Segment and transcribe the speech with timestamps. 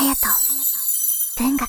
[0.00, 0.16] 隼人
[1.36, 1.68] 文学。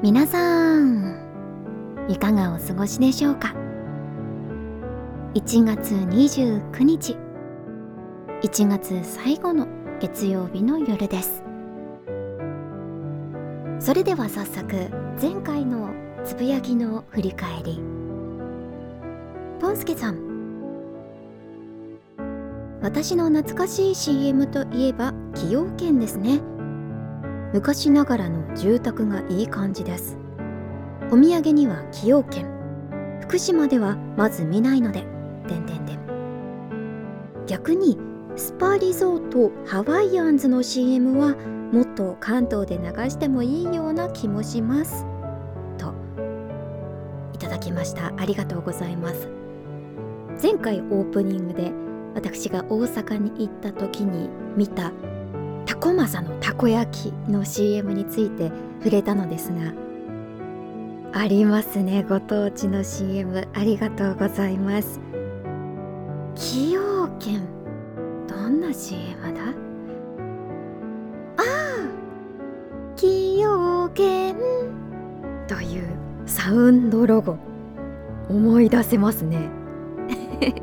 [0.00, 1.18] 皆さん
[2.08, 3.54] いかがお過ごしでしょうか
[5.34, 7.18] ？1月29日。
[8.40, 9.68] 1月最後の
[10.00, 11.44] 月曜日の夜です。
[13.84, 14.88] それでは早速
[15.20, 15.92] 前回の
[16.24, 17.82] つぶやきの振り返り。
[19.60, 20.16] ポンスケさん。
[22.80, 26.40] 私の懐かしい CM といえば崎陽軒ですね。
[27.52, 30.16] 昔ながらの住宅がいい感じです。
[31.10, 32.46] お土産には崎陽軒。
[33.20, 35.04] 福島ではまず見ないので
[35.46, 35.98] てんてんてん。
[37.46, 37.98] 逆に
[38.36, 41.36] スパリゾートハワイアンズの CM は
[41.72, 45.06] もっと関東で流してもいいような気もします。
[45.78, 45.94] と
[47.32, 48.12] いただきました。
[48.16, 49.28] ありがとうございます。
[50.42, 51.72] 前回オープニングで
[52.14, 54.92] 私が大阪に行った時に見た
[55.64, 59.72] タコマサのたこ焼きの CM について触れたのですが
[61.12, 62.04] ありますね。
[62.08, 65.00] ご当地の CM ありがとうございます。
[66.34, 67.53] 崎陽軒。
[68.48, 69.40] んな CM だ？
[71.36, 71.44] ああ
[72.96, 74.34] 崎陽軒。
[75.46, 75.84] という
[76.26, 77.36] サウンドロゴ。
[78.28, 79.48] 思い出せますね。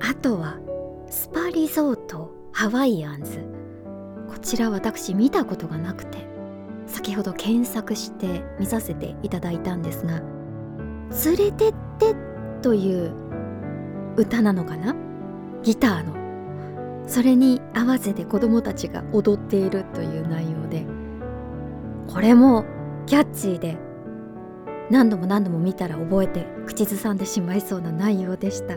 [0.00, 0.58] あとは
[1.08, 3.38] スパリゾートハワイアンズ。
[4.28, 6.28] こちら私見たことがなくて。
[6.86, 10.20] 先ほど検索して見させていただいたんですが
[11.24, 12.16] 「連れてって」
[12.62, 13.12] という
[14.16, 14.96] 歌なのかな？
[15.62, 16.19] ギターの。
[17.10, 20.86] それに合わせて子供たちが踊っているという内容で
[22.06, 22.64] これも
[23.06, 23.76] キャッチーで
[24.90, 28.76] 何度も何度も見たら覚えて口ずさんでしまいそうな内容でした。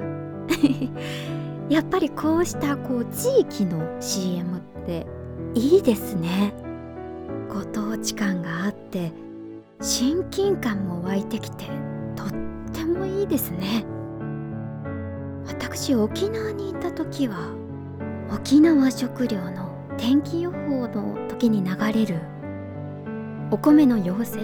[1.69, 5.05] やっぱりこうしたこう地域の CM って
[5.53, 6.55] いいですね。
[7.49, 9.11] ご当地感があって
[9.79, 11.65] 親近感も湧いてきて
[12.15, 12.27] とっ
[12.71, 13.85] てもいいですね。
[15.45, 17.62] 私沖縄にいた時は
[18.31, 22.21] 沖縄食料の天気予報の時に流れる
[23.51, 24.39] お米の妖精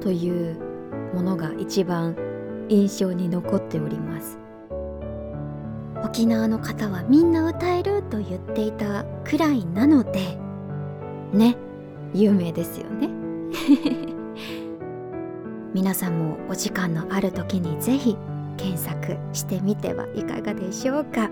[0.00, 0.56] という
[1.14, 2.16] ものが一番
[2.68, 4.38] 印象に残っております。
[6.04, 10.36] 沖縄の方はみんな歌えると言っていたくらいなので
[11.32, 11.56] ね
[12.12, 13.08] 有名ですよね。
[15.72, 18.16] 皆さんもお時間のある時にぜひ
[18.56, 21.30] 検索してみてはいかがでしょうか。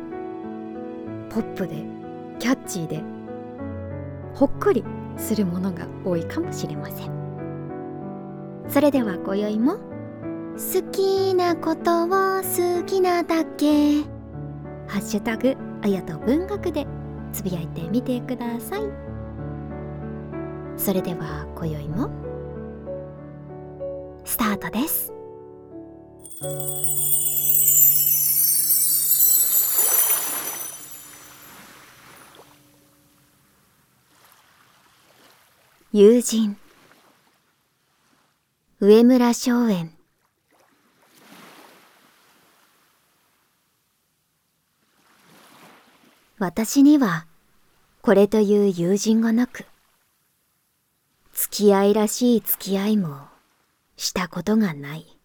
[1.30, 1.76] ポップで
[2.38, 3.02] キャッチーで
[4.34, 4.84] ほっこり
[5.16, 7.10] するものが多いかもしれません。
[8.68, 14.02] それでは今宵も好きなことを好きなだけ。
[14.86, 16.86] ハッシュタグあやと文学で
[17.32, 18.82] つぶやいてみてください。
[20.76, 22.10] それでは今宵も
[24.24, 25.12] スタートです。
[35.92, 36.56] 友人。
[38.78, 39.90] 上村松園。
[46.38, 47.26] 私には
[48.02, 49.66] これという友人がなく
[51.32, 53.26] 付き合いらしい付き合いも
[53.96, 55.18] したことがない。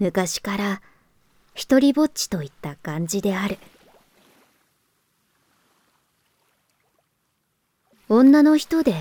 [0.00, 0.82] 昔から
[1.54, 3.58] 一りぼっちといった感じである。
[8.10, 8.94] 女の人で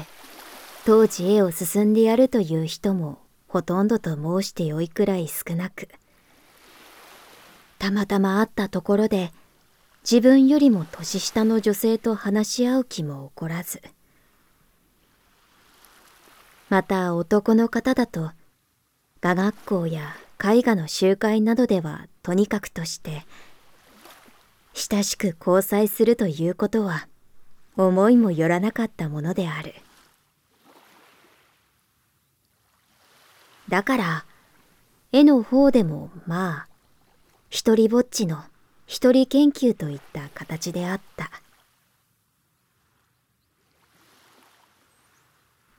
[0.85, 5.87] 当時絵を進んでやるという人もほとんどと申してよいくらい少なく
[7.79, 9.31] たまたま会ったところで
[10.09, 13.81] 自分よりも年下の女性と話し合う気も起こらず
[16.69, 18.31] また男の方だと
[19.21, 23.25] 画学校や絵画の集会などではとにかくとして
[24.73, 27.07] 親しく交際するということは
[27.77, 29.75] 思いもよらなかったものである。
[33.69, 34.25] だから
[35.11, 36.67] 絵の方でもまあ
[37.49, 38.43] 一りぼっちの
[38.85, 41.29] 一人研究といった形であった。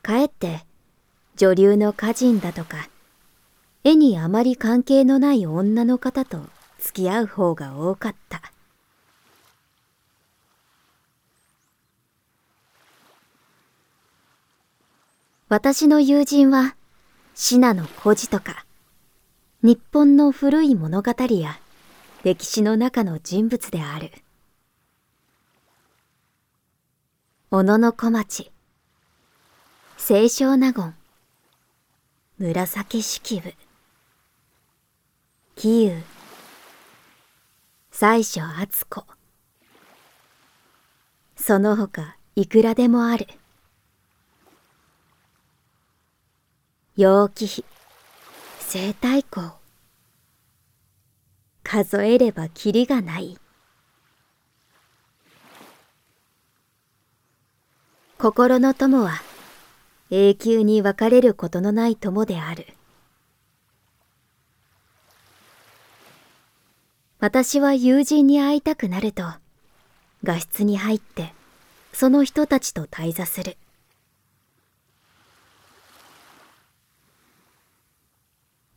[0.03, 0.65] かえって
[1.37, 2.89] 女流の歌人だとか
[3.85, 6.41] 絵にあまり関係のない女の方と
[6.79, 8.41] 付き合う方が多かった。
[15.51, 16.77] 私の友人は
[17.35, 18.67] 信濃孤児とか
[19.63, 21.59] 日本の古い物語や
[22.23, 24.11] 歴史の中の人物である。
[27.51, 28.53] 小野の小町
[29.97, 30.95] 清少納言
[32.37, 33.55] 紫式部
[35.57, 36.03] 紀遊
[37.91, 39.07] 最初敦子。
[41.37, 43.27] その他いくらでもある。
[47.01, 47.65] 楊貴妃
[48.59, 49.53] 生太后
[51.63, 53.39] 数えればきりがない。
[58.19, 59.23] 心の友は
[60.11, 62.67] 永久に別れることのない友である。
[67.21, 69.23] 私は友人に会いたくなると
[70.25, 71.33] 画室に入って
[71.93, 73.57] その人たちと対座する。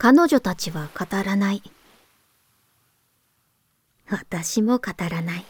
[0.04, 1.62] 彼女たちは語らない。
[4.10, 5.46] 私も語らない。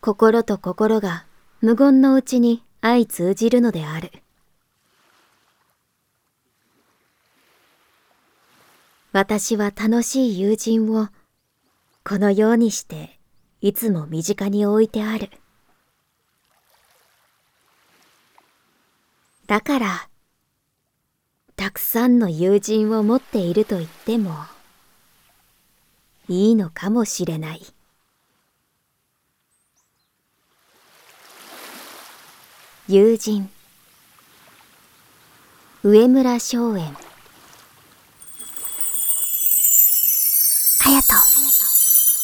[0.00, 1.26] 心と心が
[1.60, 4.10] 無言のうちに相通じるのである。
[9.12, 11.08] 私は楽しい友人を
[12.04, 13.18] このようにして
[13.60, 15.28] いつも身近に置いてある。
[19.46, 20.08] だから
[21.72, 24.30] くさんの友人を持っていると言っても
[26.28, 27.62] いいのかもしれない。
[32.88, 33.48] 友人。
[35.82, 36.94] 上村松園。
[40.78, 41.16] 隼人。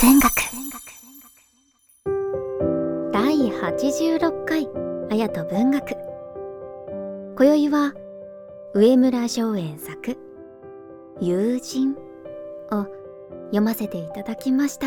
[0.01, 0.33] 文学。
[3.13, 4.69] 第86回。
[5.11, 5.97] 綾と文学。
[7.37, 7.95] 今宵は
[8.75, 10.19] 上村松園作
[11.21, 11.97] 「友人」
[12.71, 12.85] を
[13.47, 14.87] 読ませていただきました。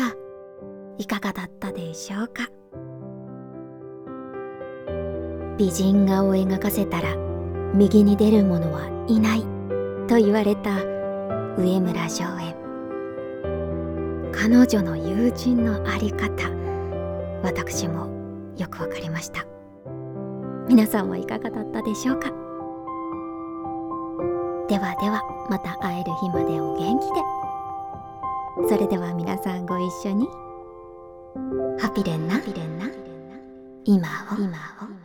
[0.98, 2.48] いかがだったでしょうか？
[5.58, 7.16] 美人画を描かせたら
[7.74, 9.40] 右に出る者はいない
[10.06, 10.84] と言われた
[11.56, 12.54] 上村松園。
[14.32, 16.48] 彼女の友人のあり方
[17.42, 18.06] 私も
[18.56, 19.44] よくわかりました。
[20.68, 22.30] 皆さんはいかがだったでしょうか？
[24.72, 25.20] ではでは
[25.50, 28.70] また会える日までお元気で。
[28.70, 30.26] それでは皆さんご一緒に。
[31.78, 32.40] ハピレンな。
[33.84, 34.36] 今を。
[34.38, 34.48] 今
[34.80, 35.01] を